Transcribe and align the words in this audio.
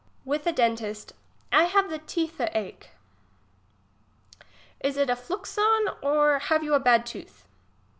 IVith 0.25 0.47
a 0.47 0.51
dentist. 0.51 1.13
I 1.51 1.65
have 1.65 1.91
the 1.91 1.99
teetht 1.99 2.55
ache. 2.55 2.89
Is 4.79 4.97
it 4.97 5.11
a 5.11 5.15
fluxion, 5.15 5.89
or 6.01 6.39
have 6.39 6.63
you 6.63 6.73
a 6.73 6.79
bad 6.79 7.05
tooth 7.05 7.45